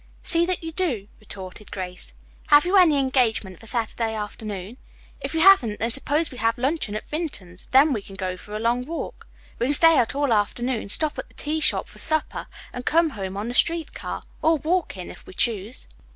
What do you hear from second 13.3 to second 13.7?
on the